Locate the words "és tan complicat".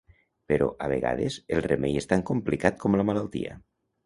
2.01-2.81